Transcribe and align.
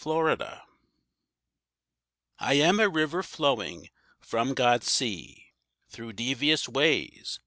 =The 0.03 0.19
River= 0.19 0.61
I 2.39 2.55
am 2.55 2.79
a 2.79 2.89
river 2.89 3.21
flowing 3.21 3.89
from 4.19 4.55
God's 4.55 4.89
sea 4.91 5.53
Through 5.91 6.13
devious 6.13 6.67
ways. 6.67 7.39